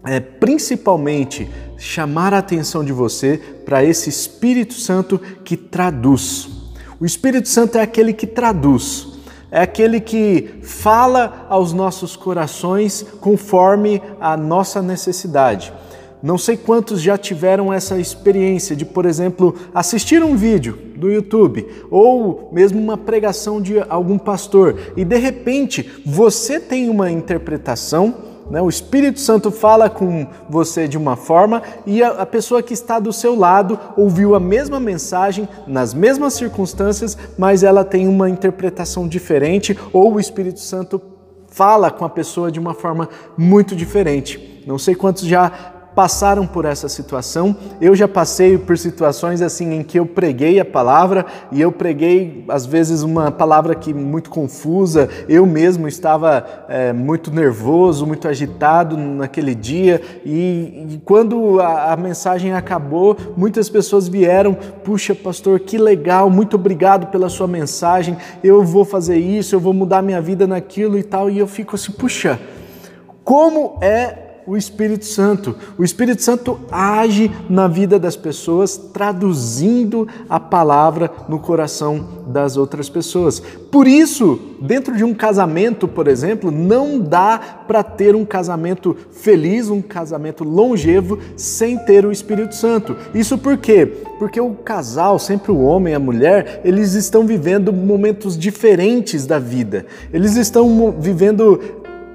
é, 0.06 0.20
principalmente 0.20 1.50
chamar 1.78 2.34
a 2.34 2.40
atenção 2.40 2.84
de 2.84 2.92
você 2.92 3.38
para 3.66 3.84
esse 3.84 4.10
Espírito 4.10 4.74
Santo 4.74 5.20
que 5.44 5.56
traduz. 5.56 6.50
O 7.00 7.06
Espírito 7.06 7.48
Santo 7.48 7.78
é 7.78 7.82
aquele 7.82 8.14
que 8.14 8.28
traduz 8.28 9.14
é 9.54 9.62
aquele 9.62 10.02
que 10.02 10.62
fala 10.64 11.46
aos 11.48 11.74
nossos 11.74 12.16
corações 12.16 13.06
conforme 13.22 14.02
a 14.20 14.36
nossa 14.36 14.82
necessidade. 14.82 15.72
Não 16.24 16.38
sei 16.38 16.56
quantos 16.56 17.02
já 17.02 17.18
tiveram 17.18 17.74
essa 17.74 18.00
experiência 18.00 18.78
de, 18.78 18.86
por 18.86 19.06
exemplo, 19.06 19.54
assistir 19.76 20.24
um 20.24 20.38
vídeo 20.38 20.80
do 20.96 21.12
YouTube 21.12 21.68
ou 21.92 22.50
mesmo 22.54 22.80
uma 22.80 22.98
pregação 22.98 23.62
de 23.62 23.78
algum 23.90 24.18
pastor 24.18 24.80
e 24.96 25.04
de 25.04 25.18
repente 25.18 26.02
você 26.06 26.62
tem 26.62 26.90
uma 26.90 27.12
interpretação 27.12 28.32
né? 28.50 28.62
O 28.62 28.70
Espírito 28.70 29.22
Santo 29.22 29.50
fala 29.52 29.90
com 29.90 30.28
você 30.50 30.88
de 30.88 30.98
uma 30.98 31.16
forma 31.16 31.64
e 31.86 32.04
a, 32.04 32.10
a 32.10 32.26
pessoa 32.26 32.62
que 32.62 32.74
está 32.74 33.00
do 33.00 33.14
seu 33.14 33.36
lado 33.36 33.80
ouviu 33.96 34.36
a 34.36 34.40
mesma 34.40 34.82
mensagem 34.82 35.48
nas 35.66 35.94
mesmas 35.94 36.34
circunstâncias, 36.34 37.18
mas 37.38 37.64
ela 37.64 37.86
tem 37.86 38.08
uma 38.08 38.30
interpretação 38.30 39.08
diferente 39.08 39.78
ou 39.92 40.14
o 40.14 40.20
Espírito 40.20 40.60
Santo 40.60 41.02
fala 41.48 41.90
com 41.92 42.04
a 42.04 42.10
pessoa 42.10 42.52
de 42.52 42.60
uma 42.60 42.74
forma 42.74 43.08
muito 43.38 43.76
diferente. 43.76 44.64
Não 44.66 44.78
sei 44.78 44.96
quantos 44.96 45.24
já 45.24 45.73
passaram 45.96 46.46
por 46.46 46.66
essa 46.66 46.90
situação. 46.90 47.56
Eu 47.80 47.96
já 47.96 48.08
passei 48.08 48.58
por 48.58 48.78
situações 48.78 49.42
assim 49.42 49.74
em 49.74 49.84
que 49.84 50.00
eu 50.00 50.06
preguei 50.06 50.60
a 50.60 50.66
palavra 50.66 51.26
e 51.52 51.62
eu 51.62 51.72
preguei 51.72 52.44
às 52.48 52.66
vezes 52.66 53.04
uma 53.04 53.32
palavra 53.32 53.76
que 53.76 53.94
muito 53.94 54.30
confusa. 54.30 55.10
Eu 55.28 55.46
mesmo 55.46 55.88
estava 55.88 56.46
é, 56.68 56.94
muito 56.94 57.32
nervoso, 57.32 58.06
muito 58.06 58.28
agitado 58.28 58.98
naquele 58.98 59.56
dia 59.56 60.02
e, 60.26 60.88
e 60.90 61.02
quando 61.06 61.60
a, 61.60 61.94
a, 61.94 61.98
mensagem 61.98 62.54
acabou, 62.54 63.16
muitas 63.38 63.70
pessoas 63.70 64.08
vieram: 64.08 64.54
puxa, 64.84 65.14
pastor, 65.14 65.60
que 65.60 65.78
legal! 65.78 66.30
Muito 66.30 66.56
obrigado 66.56 67.08
pela 67.08 67.30
sua 67.30 67.48
mensagem. 67.48 68.18
Eu 68.44 68.64
vou 68.64 68.86
fazer 68.86 69.18
isso, 69.18 69.56
eu 69.56 69.60
vou 69.60 69.74
mudar 69.74 70.02
minha 70.02 70.22
vida 70.22 70.48
naquilo 70.48 70.98
e 70.98 71.04
tal. 71.04 71.30
E 71.30 71.40
eu 71.40 71.48
fico 71.48 71.76
assim, 71.76 71.92
puxa. 71.92 72.40
Como 73.24 73.78
é 73.80 74.23
o 74.46 74.58
Espírito 74.58 75.06
Santo. 75.06 75.56
O 75.78 75.84
Espírito 75.84 76.22
Santo 76.22 76.60
age 76.72 77.32
na 77.50 77.68
vida 77.68 77.98
das 77.98 78.16
pessoas, 78.16 78.78
traduzindo 78.78 80.08
a 80.30 80.40
palavra 80.40 81.12
no 81.28 81.40
coração 81.40 82.24
das 82.28 82.58
outras 82.58 82.90
pessoas. 82.90 83.40
Por 83.72 83.88
isso, 83.88 84.40
dentro 84.62 84.96
de 84.96 85.04
um 85.04 85.14
casamento, 85.14 85.88
por 85.88 86.08
exemplo, 86.08 86.52
não 86.52 87.00
dá 87.00 87.40
para 87.68 87.84
ter 87.84 88.16
um 88.16 88.26
casamento 88.26 88.96
feliz, 89.12 89.70
um 89.70 89.82
casamento 89.82 90.44
longevo, 90.44 91.20
sem 91.36 91.78
ter 91.78 92.06
o 92.06 92.12
Espírito 92.12 92.56
Santo. 92.56 92.96
Isso 93.14 93.38
por 93.38 93.58
quê? 93.58 93.86
Porque 94.20 94.40
o 94.40 94.54
casal, 94.54 95.18
sempre 95.20 95.52
o 95.52 95.62
homem 95.62 95.94
e 95.94 95.96
a 95.96 96.00
mulher, 96.00 96.62
eles 96.64 96.94
estão 96.94 97.26
vivendo 97.26 97.74
momentos 97.74 98.38
diferentes 98.38 99.26
da 99.26 99.40
vida. 99.40 99.86
Eles 100.12 100.36
estão 100.36 100.96
vivendo 101.00 101.60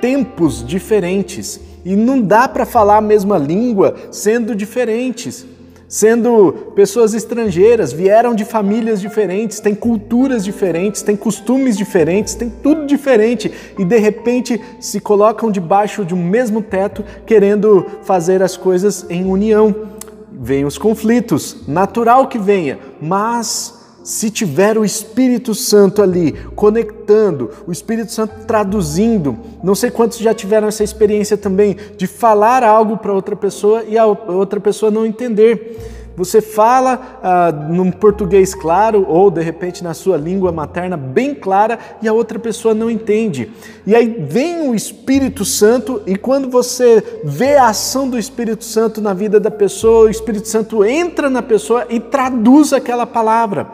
tempos 0.00 0.64
diferentes. 0.64 1.67
E 1.84 1.96
não 1.96 2.20
dá 2.20 2.48
para 2.48 2.66
falar 2.66 2.98
a 2.98 3.02
mesma 3.02 3.38
língua 3.38 3.94
sendo 4.10 4.54
diferentes, 4.54 5.46
sendo 5.88 6.52
pessoas 6.74 7.14
estrangeiras, 7.14 7.92
vieram 7.92 8.34
de 8.34 8.44
famílias 8.44 9.00
diferentes, 9.00 9.58
têm 9.58 9.74
culturas 9.74 10.44
diferentes, 10.44 11.00
têm 11.00 11.16
costumes 11.16 11.76
diferentes, 11.78 12.34
têm 12.34 12.50
tudo 12.50 12.84
diferente 12.84 13.50
e 13.78 13.84
de 13.84 13.98
repente 13.98 14.60
se 14.78 15.00
colocam 15.00 15.50
debaixo 15.50 16.04
de 16.04 16.14
um 16.14 16.22
mesmo 16.22 16.60
teto 16.60 17.02
querendo 17.24 17.86
fazer 18.02 18.42
as 18.42 18.56
coisas 18.56 19.06
em 19.08 19.24
união. 19.24 19.74
Vêm 20.30 20.64
os 20.64 20.76
conflitos, 20.76 21.66
natural 21.66 22.28
que 22.28 22.38
venha, 22.38 22.78
mas 23.00 23.77
se 24.08 24.30
tiver 24.30 24.78
o 24.78 24.86
Espírito 24.86 25.54
Santo 25.54 26.00
ali 26.00 26.32
conectando, 26.56 27.50
o 27.66 27.70
Espírito 27.70 28.10
Santo 28.10 28.46
traduzindo, 28.46 29.36
não 29.62 29.74
sei 29.74 29.90
quantos 29.90 30.16
já 30.16 30.32
tiveram 30.32 30.66
essa 30.66 30.82
experiência 30.82 31.36
também 31.36 31.76
de 31.94 32.06
falar 32.06 32.64
algo 32.64 32.96
para 32.96 33.12
outra 33.12 33.36
pessoa 33.36 33.84
e 33.86 33.98
a 33.98 34.06
outra 34.06 34.58
pessoa 34.60 34.90
não 34.90 35.04
entender. 35.04 35.76
Você 36.16 36.40
fala 36.40 37.20
ah, 37.22 37.52
num 37.52 37.90
português 37.90 38.54
claro 38.54 39.04
ou 39.06 39.30
de 39.30 39.42
repente 39.42 39.84
na 39.84 39.92
sua 39.92 40.16
língua 40.16 40.50
materna 40.50 40.96
bem 40.96 41.34
clara 41.34 41.78
e 42.00 42.08
a 42.08 42.12
outra 42.14 42.38
pessoa 42.38 42.72
não 42.72 42.90
entende. 42.90 43.52
E 43.86 43.94
aí 43.94 44.24
vem 44.26 44.70
o 44.70 44.74
Espírito 44.74 45.44
Santo 45.44 46.00
e 46.06 46.16
quando 46.16 46.48
você 46.48 47.20
vê 47.22 47.56
a 47.56 47.68
ação 47.68 48.08
do 48.08 48.18
Espírito 48.18 48.64
Santo 48.64 49.02
na 49.02 49.12
vida 49.12 49.38
da 49.38 49.50
pessoa, 49.50 50.06
o 50.06 50.10
Espírito 50.10 50.48
Santo 50.48 50.82
entra 50.82 51.28
na 51.28 51.42
pessoa 51.42 51.84
e 51.90 52.00
traduz 52.00 52.72
aquela 52.72 53.06
palavra 53.06 53.66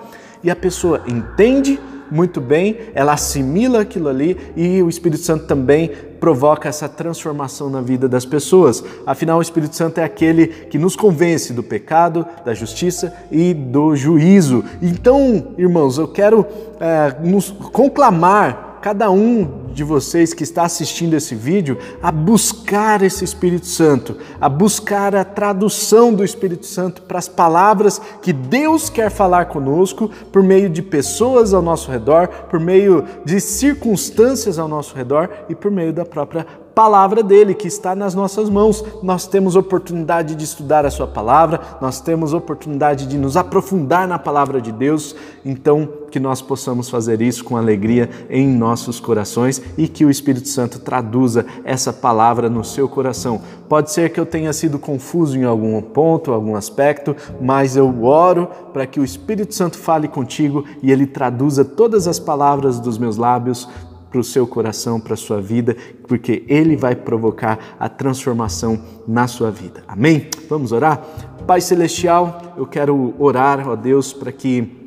e 0.44 0.50
a 0.50 0.56
pessoa 0.56 1.02
entende 1.08 1.80
muito 2.10 2.40
bem, 2.40 2.78
ela 2.94 3.14
assimila 3.14 3.80
aquilo 3.80 4.08
ali 4.08 4.36
e 4.54 4.82
o 4.82 4.88
Espírito 4.88 5.22
Santo 5.22 5.46
também 5.46 5.90
provoca 6.20 6.68
essa 6.68 6.88
transformação 6.88 7.68
na 7.68 7.80
vida 7.80 8.08
das 8.08 8.24
pessoas. 8.24 8.84
Afinal, 9.06 9.38
o 9.38 9.42
Espírito 9.42 9.74
Santo 9.74 9.98
é 9.98 10.04
aquele 10.04 10.46
que 10.46 10.78
nos 10.78 10.94
convence 10.94 11.52
do 11.52 11.62
pecado, 11.62 12.24
da 12.44 12.54
justiça 12.54 13.12
e 13.32 13.52
do 13.52 13.96
juízo. 13.96 14.64
Então, 14.80 15.54
irmãos, 15.58 15.98
eu 15.98 16.06
quero 16.06 16.46
é, 16.78 17.16
nos 17.26 17.50
conclamar 17.50 18.78
cada 18.80 19.10
um 19.10 19.63
de 19.74 19.84
vocês 19.84 20.32
que 20.32 20.44
está 20.44 20.62
assistindo 20.62 21.14
esse 21.14 21.34
vídeo 21.34 21.76
a 22.02 22.10
buscar 22.10 23.02
esse 23.02 23.24
Espírito 23.24 23.66
Santo, 23.66 24.16
a 24.40 24.48
buscar 24.48 25.14
a 25.14 25.24
tradução 25.24 26.14
do 26.14 26.24
Espírito 26.24 26.64
Santo 26.64 27.02
para 27.02 27.18
as 27.18 27.28
palavras 27.28 28.00
que 28.22 28.32
Deus 28.32 28.88
quer 28.88 29.10
falar 29.10 29.46
conosco 29.46 30.10
por 30.32 30.42
meio 30.42 30.70
de 30.70 30.80
pessoas 30.80 31.52
ao 31.52 31.60
nosso 31.60 31.90
redor, 31.90 32.28
por 32.48 32.60
meio 32.60 33.04
de 33.24 33.40
circunstâncias 33.40 34.58
ao 34.58 34.68
nosso 34.68 34.94
redor 34.94 35.28
e 35.48 35.54
por 35.54 35.70
meio 35.70 35.92
da 35.92 36.04
própria 36.04 36.46
palavra 36.74 37.22
dele 37.22 37.54
que 37.54 37.68
está 37.68 37.94
nas 37.94 38.14
nossas 38.14 38.50
mãos. 38.50 38.84
Nós 39.02 39.26
temos 39.26 39.54
oportunidade 39.54 40.34
de 40.34 40.44
estudar 40.44 40.84
a 40.84 40.90
sua 40.90 41.06
palavra, 41.06 41.60
nós 41.80 42.00
temos 42.00 42.34
oportunidade 42.34 43.06
de 43.06 43.16
nos 43.16 43.36
aprofundar 43.36 44.08
na 44.08 44.18
palavra 44.18 44.60
de 44.60 44.72
Deus, 44.72 45.14
então 45.44 45.88
que 46.10 46.20
nós 46.20 46.40
possamos 46.40 46.88
fazer 46.88 47.20
isso 47.20 47.44
com 47.44 47.56
alegria 47.56 48.08
em 48.30 48.46
nossos 48.46 49.00
corações 49.00 49.60
e 49.76 49.88
que 49.88 50.04
o 50.04 50.10
Espírito 50.10 50.48
Santo 50.48 50.78
traduza 50.78 51.44
essa 51.64 51.92
palavra 51.92 52.48
no 52.48 52.64
seu 52.64 52.88
coração. 52.88 53.40
Pode 53.68 53.90
ser 53.90 54.10
que 54.10 54.20
eu 54.20 54.26
tenha 54.26 54.52
sido 54.52 54.78
confuso 54.78 55.36
em 55.36 55.44
algum 55.44 55.80
ponto, 55.82 56.32
algum 56.32 56.54
aspecto, 56.54 57.16
mas 57.40 57.76
eu 57.76 58.04
oro 58.04 58.48
para 58.72 58.86
que 58.86 59.00
o 59.00 59.04
Espírito 59.04 59.54
Santo 59.54 59.76
fale 59.76 60.06
contigo 60.06 60.64
e 60.82 60.92
ele 60.92 61.06
traduza 61.06 61.64
todas 61.64 62.06
as 62.06 62.18
palavras 62.18 62.78
dos 62.78 62.96
meus 62.96 63.16
lábios 63.16 63.68
para 64.14 64.20
o 64.20 64.24
seu 64.24 64.46
coração, 64.46 65.00
para 65.00 65.14
a 65.14 65.16
sua 65.16 65.40
vida, 65.40 65.76
porque 66.06 66.44
Ele 66.46 66.76
vai 66.76 66.94
provocar 66.94 67.74
a 67.80 67.88
transformação 67.88 68.80
na 69.08 69.26
sua 69.26 69.50
vida. 69.50 69.82
Amém? 69.88 70.28
Vamos 70.48 70.70
orar? 70.70 71.04
Pai 71.44 71.60
Celestial, 71.60 72.54
eu 72.56 72.64
quero 72.64 73.12
orar, 73.18 73.68
ó 73.68 73.74
Deus, 73.74 74.12
para 74.12 74.30
que 74.30 74.84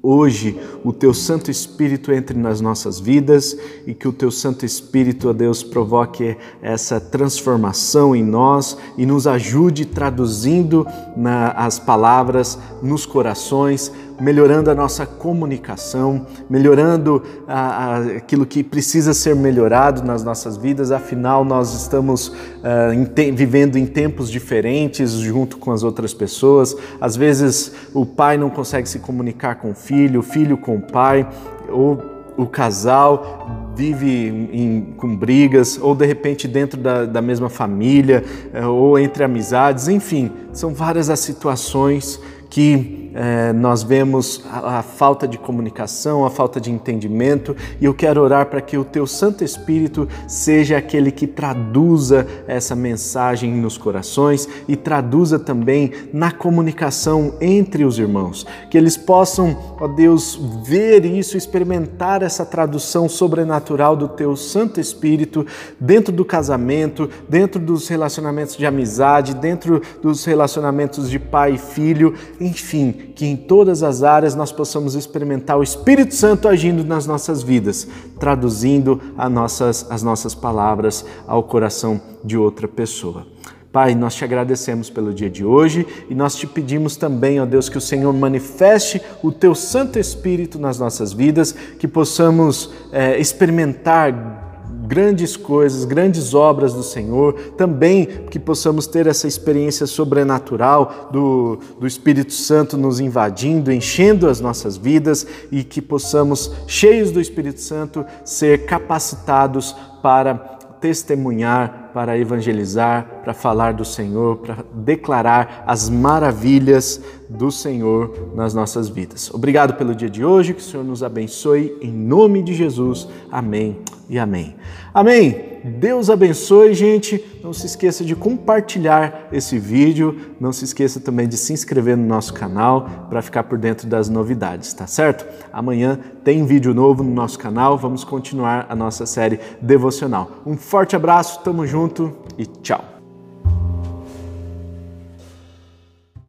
hoje 0.00 0.56
o 0.84 0.92
teu 0.92 1.12
Santo 1.12 1.50
Espírito 1.50 2.12
entre 2.12 2.38
nas 2.38 2.60
nossas 2.60 3.00
vidas 3.00 3.58
e 3.88 3.92
que 3.92 4.06
o 4.06 4.12
teu 4.12 4.30
Santo 4.30 4.64
Espírito, 4.64 5.30
ó 5.30 5.32
Deus, 5.32 5.64
provoque 5.64 6.36
essa 6.62 7.00
transformação 7.00 8.14
em 8.14 8.22
nós 8.22 8.78
e 8.96 9.04
nos 9.04 9.26
ajude 9.26 9.84
traduzindo 9.84 10.86
na, 11.16 11.48
as 11.52 11.80
palavras 11.80 12.56
nos 12.80 13.04
corações, 13.04 13.90
melhorando 14.20 14.70
a 14.70 14.74
nossa 14.74 15.04
comunicação, 15.06 16.26
melhorando 16.48 17.22
a, 17.46 17.58
a, 17.58 17.98
aquilo 18.16 18.46
que 18.46 18.62
precisa 18.62 19.12
ser 19.12 19.34
melhorado 19.34 20.02
nas 20.02 20.22
nossas 20.22 20.56
vidas, 20.56 20.92
afinal, 20.92 21.44
nós 21.44 21.74
estamos 21.74 22.28
uh, 22.28 22.92
em 22.94 23.04
te, 23.04 23.30
vivendo 23.30 23.76
em 23.76 23.86
tempos 23.86 24.30
diferentes 24.30 25.12
junto 25.12 25.58
com 25.58 25.72
as 25.72 25.82
outras 25.82 26.14
pessoas. 26.14 26.76
Às 27.00 27.16
vezes, 27.16 27.72
o 27.92 28.06
pai 28.06 28.38
não 28.38 28.50
consegue 28.50 28.88
se 28.88 28.98
comunicar 28.98 29.56
com 29.56 29.70
o 29.70 29.74
filho, 29.74 30.20
o 30.20 30.22
filho 30.22 30.56
com 30.56 30.76
o 30.76 30.80
pai, 30.80 31.28
ou 31.68 32.14
o 32.36 32.46
casal 32.46 33.72
vive 33.76 34.28
em, 34.52 34.94
com 34.96 35.16
brigas, 35.16 35.78
ou 35.80 35.94
de 35.94 36.06
repente 36.06 36.46
dentro 36.46 36.80
da, 36.80 37.04
da 37.04 37.22
mesma 37.22 37.48
família, 37.48 38.24
eh, 38.52 38.66
ou 38.66 38.98
entre 38.98 39.24
amizades, 39.24 39.88
enfim, 39.88 40.30
são 40.52 40.72
várias 40.72 41.10
as 41.10 41.20
situações 41.20 42.20
que 42.54 43.10
é, 43.14 43.52
nós 43.52 43.82
vemos 43.82 44.44
a, 44.48 44.78
a, 44.78 44.82
falta 44.82 45.26
de 45.26 45.36
comunicação, 45.36 46.24
a 46.24 46.30
falta 46.30 46.60
de 46.60 46.70
entendimento, 46.70 47.56
e 47.80 47.84
eu 47.84 47.92
quero 47.92 48.20
orar 48.20 48.46
para 48.46 48.60
que 48.60 48.78
o 48.78 48.84
Teu 48.84 49.08
Santo 49.08 49.42
Espírito 49.42 50.08
seja 50.28 50.78
aquele 50.78 51.10
que 51.10 51.26
traduza 51.26 52.24
essa 52.46 52.76
mensagem 52.76 53.52
nos 53.52 53.76
corações 53.76 54.48
e 54.68 54.76
traduza 54.76 55.36
também 55.36 55.90
na 56.12 56.30
comunicação 56.30 57.34
entre 57.40 57.84
os 57.84 57.98
irmãos, 57.98 58.46
que 58.70 58.78
eles 58.78 58.96
possam, 58.96 59.76
ó 59.80 59.88
Deus, 59.88 60.38
ver 60.64 61.04
isso, 61.04 61.36
experimentar 61.36 62.22
essa 62.22 62.46
tradução 62.46 63.08
sobrenatural 63.08 63.96
do 63.96 64.06
Teu 64.06 64.36
Santo 64.36 64.78
Espírito 64.78 65.44
dentro 65.80 66.12
do 66.12 66.24
casamento, 66.24 67.10
dentro 67.28 67.60
dos 67.60 67.88
relacionamentos 67.88 68.56
de 68.56 68.64
amizade, 68.64 69.34
dentro 69.34 69.82
dos 70.00 70.24
relacionamentos 70.24 71.10
de 71.10 71.18
pai 71.18 71.54
e 71.54 71.58
filho 71.58 72.14
enfim, 72.44 72.92
que 73.14 73.24
em 73.24 73.36
todas 73.36 73.82
as 73.82 74.02
áreas 74.02 74.34
nós 74.34 74.52
possamos 74.52 74.94
experimentar 74.94 75.58
o 75.58 75.62
Espírito 75.62 76.14
Santo 76.14 76.46
agindo 76.46 76.84
nas 76.84 77.06
nossas 77.06 77.42
vidas, 77.42 77.88
traduzindo 78.18 79.00
as 79.16 79.30
nossas, 79.30 79.86
as 79.90 80.02
nossas 80.02 80.34
palavras 80.34 81.04
ao 81.26 81.42
coração 81.42 82.00
de 82.22 82.36
outra 82.36 82.68
pessoa. 82.68 83.26
Pai, 83.72 83.94
nós 83.94 84.14
te 84.14 84.22
agradecemos 84.22 84.88
pelo 84.88 85.12
dia 85.12 85.28
de 85.28 85.44
hoje 85.44 85.86
e 86.08 86.14
nós 86.14 86.36
te 86.36 86.46
pedimos 86.46 86.96
também, 86.96 87.40
ó 87.40 87.46
Deus, 87.46 87.68
que 87.68 87.78
o 87.78 87.80
Senhor 87.80 88.12
manifeste 88.12 89.02
o 89.22 89.32
teu 89.32 89.52
Santo 89.54 89.98
Espírito 89.98 90.58
nas 90.58 90.78
nossas 90.78 91.12
vidas, 91.12 91.52
que 91.52 91.88
possamos 91.88 92.70
é, 92.92 93.18
experimentar 93.18 94.43
grandes 94.86 95.36
coisas, 95.36 95.84
grandes 95.84 96.34
obras 96.34 96.72
do 96.72 96.82
Senhor, 96.82 97.34
também 97.56 98.06
que 98.30 98.38
possamos 98.38 98.86
ter 98.86 99.06
essa 99.06 99.26
experiência 99.26 99.86
sobrenatural 99.86 101.08
do, 101.12 101.58
do 101.78 101.86
Espírito 101.86 102.32
Santo 102.32 102.76
nos 102.76 103.00
invadindo, 103.00 103.72
enchendo 103.72 104.28
as 104.28 104.40
nossas 104.40 104.76
vidas 104.76 105.26
e 105.50 105.64
que 105.64 105.80
possamos, 105.80 106.52
cheios 106.66 107.10
do 107.10 107.20
Espírito 107.20 107.60
Santo, 107.60 108.04
ser 108.24 108.66
capacitados 108.66 109.74
para 110.02 110.34
testemunhar 110.80 111.83
para 111.94 112.18
evangelizar, 112.18 113.06
para 113.22 113.32
falar 113.32 113.72
do 113.72 113.84
Senhor, 113.84 114.38
para 114.38 114.58
declarar 114.74 115.62
as 115.64 115.88
maravilhas 115.88 117.00
do 117.30 117.52
Senhor 117.52 118.32
nas 118.34 118.52
nossas 118.52 118.88
vidas. 118.88 119.32
Obrigado 119.32 119.74
pelo 119.74 119.94
dia 119.94 120.10
de 120.10 120.24
hoje, 120.24 120.52
que 120.52 120.60
o 120.60 120.64
Senhor 120.64 120.84
nos 120.84 121.04
abençoe 121.04 121.78
em 121.80 121.92
nome 121.92 122.42
de 122.42 122.52
Jesus. 122.52 123.08
Amém 123.30 123.78
e 124.10 124.18
amém. 124.18 124.56
Amém. 124.92 125.53
Deus 125.64 126.10
abençoe, 126.10 126.74
gente. 126.74 127.24
Não 127.42 127.52
se 127.52 127.64
esqueça 127.64 128.04
de 128.04 128.14
compartilhar 128.14 129.28
esse 129.32 129.58
vídeo. 129.58 130.34
Não 130.38 130.52
se 130.52 130.64
esqueça 130.64 131.00
também 131.00 131.26
de 131.26 131.38
se 131.38 131.54
inscrever 131.54 131.96
no 131.96 132.06
nosso 132.06 132.34
canal 132.34 133.06
para 133.08 133.22
ficar 133.22 133.44
por 133.44 133.56
dentro 133.56 133.88
das 133.88 134.10
novidades, 134.10 134.74
tá 134.74 134.86
certo? 134.86 135.26
Amanhã 135.50 135.98
tem 136.22 136.44
vídeo 136.44 136.74
novo 136.74 137.02
no 137.02 137.10
nosso 137.10 137.38
canal. 137.38 137.78
Vamos 137.78 138.04
continuar 138.04 138.66
a 138.68 138.76
nossa 138.76 139.06
série 139.06 139.40
devocional. 139.62 140.30
Um 140.44 140.56
forte 140.56 140.94
abraço, 140.94 141.40
tamo 141.42 141.66
junto 141.66 142.14
e 142.36 142.44
tchau! 142.44 142.93